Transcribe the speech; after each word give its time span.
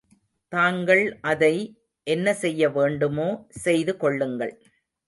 தாங்கள் 0.53 1.19
அதை 1.21 1.53
என்ன 2.07 2.33
செய்ய 2.33 2.69
வேண்டுமோ, 2.69 3.29
செய்து 3.61 3.97
கொள்ளுங்கள். 3.97 4.53